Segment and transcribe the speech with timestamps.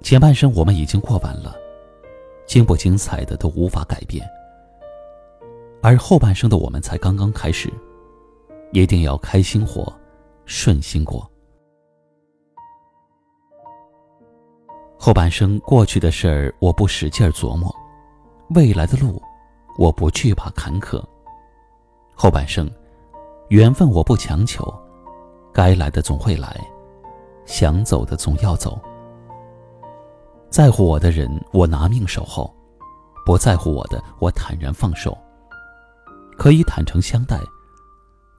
[0.00, 1.54] 前半生我们已经过完了，
[2.46, 4.26] 精不精彩的都无法改变，
[5.82, 7.72] 而后半生的我们才刚刚开始，
[8.72, 9.92] 一定要开心活，
[10.44, 11.28] 顺心过。
[14.96, 17.74] 后半生过去的事儿我不使劲琢磨，
[18.54, 19.20] 未来的路
[19.76, 21.02] 我不惧怕坎坷。
[22.14, 22.70] 后半生，
[23.48, 24.64] 缘分我不强求，
[25.52, 26.56] 该来的总会来，
[27.46, 28.80] 想走的总要走。
[30.50, 32.50] 在乎我的人，我拿命守候；
[33.24, 35.16] 不在乎我的，我坦然放手。
[36.38, 37.38] 可以坦诚相待，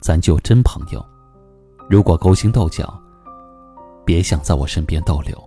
[0.02, 1.06] 咱就真朋友。
[1.89, 3.00] 如果勾心斗角，
[4.06, 5.38] 别想在我身边逗留。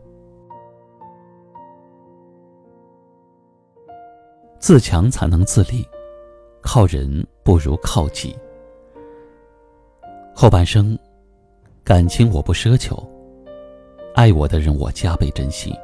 [4.60, 5.84] 自强才能自立，
[6.60, 8.38] 靠人不如靠己。
[10.34, 10.96] 后半生，
[11.82, 12.96] 感情我不奢求，
[14.14, 15.74] 爱我的人我加倍珍惜。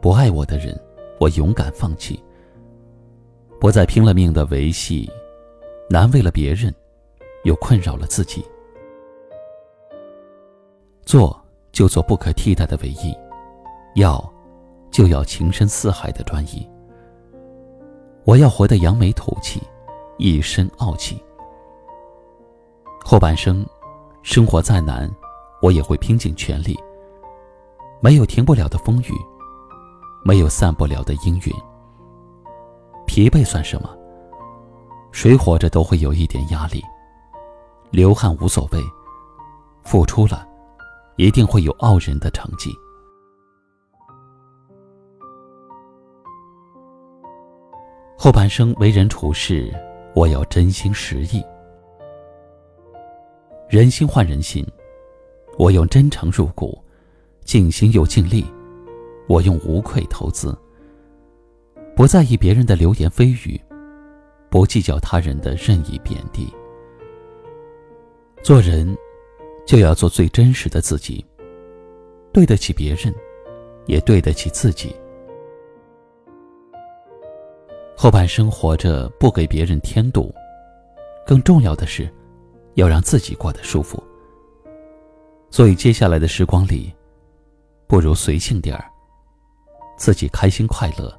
[0.00, 0.78] 不爱我的人，
[1.18, 2.18] 我勇敢放弃。
[3.60, 5.10] 不再拼了命的维系，
[5.90, 6.74] 难为了别人，
[7.44, 8.42] 又困扰了自己。
[11.02, 11.38] 做
[11.70, 13.14] 就做不可替代的唯一，
[13.96, 14.32] 要
[14.90, 16.66] 就要情深似海的专一。
[18.24, 19.60] 我要活得扬眉吐气，
[20.16, 21.22] 一身傲气。
[23.04, 23.66] 后半生，
[24.22, 25.10] 生活再难，
[25.60, 26.78] 我也会拼尽全力。
[28.00, 29.12] 没有停不了的风雨。
[30.24, 31.52] 没有散不了的阴云，
[33.06, 33.90] 疲惫算什么？
[35.12, 36.82] 谁活着都会有一点压力，
[37.90, 38.80] 流汗无所谓，
[39.82, 40.46] 付出了，
[41.16, 42.70] 一定会有傲人的成绩。
[48.16, 49.74] 后半生为人处事，
[50.14, 51.42] 我要真心实意。
[53.68, 54.66] 人心换人心，
[55.58, 56.78] 我用真诚入股，
[57.44, 58.44] 尽心又尽力。
[59.30, 60.58] 我用无愧投资，
[61.94, 63.60] 不在意别人的流言蜚语，
[64.50, 66.52] 不计较他人的任意贬低。
[68.42, 68.92] 做人，
[69.64, 71.24] 就要做最真实的自己，
[72.32, 73.14] 对得起别人，
[73.86, 74.92] 也对得起自己。
[77.96, 80.34] 后半生活着，不给别人添堵，
[81.24, 82.12] 更重要的是，
[82.74, 84.02] 要让自己过得舒服。
[85.50, 86.92] 所以，接下来的时光里，
[87.86, 88.89] 不如随性点儿。
[90.00, 91.14] 自己开心快乐，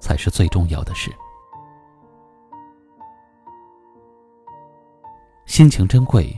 [0.00, 1.12] 才是最重要的事。
[5.46, 6.36] 心情珍贵，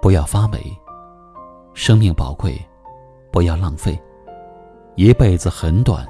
[0.00, 0.60] 不要发霉；
[1.74, 2.56] 生命宝贵，
[3.32, 4.00] 不要浪费。
[4.94, 6.06] 一辈子很短，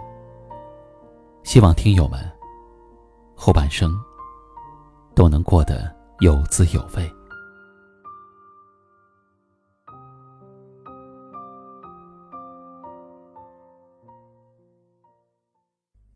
[1.45, 2.21] 希望听友们
[3.35, 3.91] 后半生
[5.15, 7.11] 都能过得有滋有味。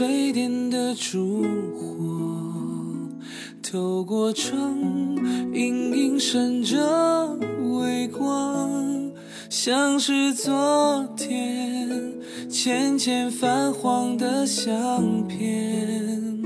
[0.00, 1.44] 是谁点的烛
[1.76, 2.34] 火？
[3.62, 4.74] 透过窗，
[5.52, 7.36] 隐隐闪着
[7.78, 9.12] 微光，
[9.50, 12.14] 像是昨天
[12.48, 16.42] 浅浅泛黄的相片，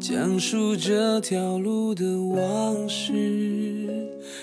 [0.00, 3.12] 讲述这条路的往事，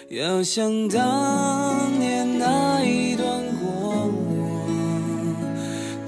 [0.09, 3.27] 要想当年那一段
[3.59, 4.26] 过往。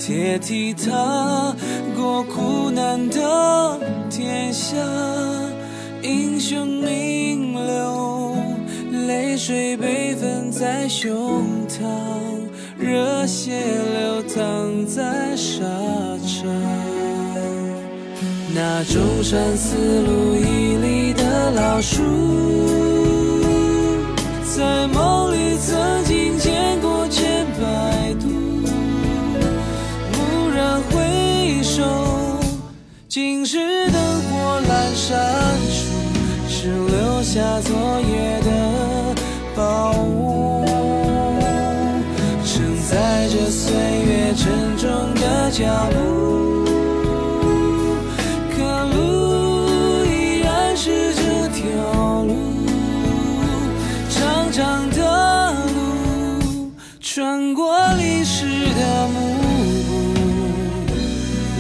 [0.10, 1.56] 铁蹄踏
[1.96, 3.80] 过苦难的
[4.10, 4.76] 天下，
[6.02, 8.36] 英雄名流，
[9.06, 11.86] 泪水被分在胸膛，
[12.80, 15.64] 热血流淌在沙
[16.26, 16.50] 场。
[18.56, 22.02] 那中山四路一里的老树，
[24.58, 25.78] 在梦里曾
[35.10, 35.18] 火阑珊
[35.72, 35.76] 处，
[36.48, 38.50] 只留下昨夜的
[39.56, 40.64] 宝物，
[42.46, 45.98] 承载着岁月沉重的脚步。
[48.56, 48.58] 可
[48.94, 51.66] 路依然是这条
[52.24, 52.32] 路，
[54.12, 56.72] 长长的路
[57.02, 59.18] 穿过历史的幕
[59.88, 59.90] 布，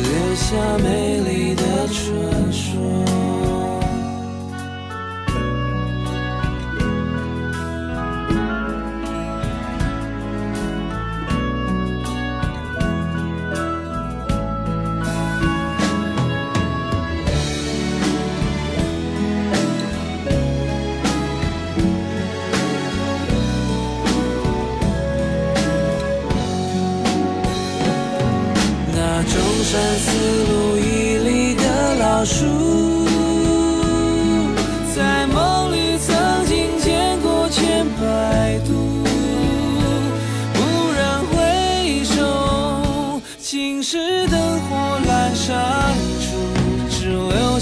[0.04, 0.46] 留下
[0.84, 2.29] 美丽的传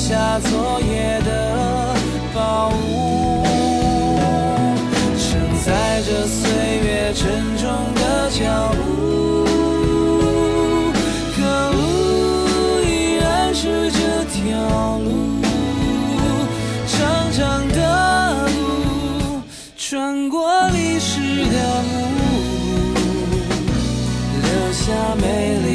[0.08, 1.94] 下昨夜的
[2.34, 3.44] 宝物
[5.20, 6.50] 承载着岁
[6.82, 7.28] 月沉
[7.58, 9.44] 重的脚步
[11.36, 11.40] 可
[11.74, 11.78] 路
[12.86, 14.00] 依然是这
[14.32, 15.12] 条路
[16.88, 16.96] 长
[17.34, 19.42] 长的路
[19.76, 21.20] 穿过历史
[21.52, 21.96] 的路
[24.42, 24.86] 留下
[25.20, 25.26] 美
[25.66, 25.67] 丽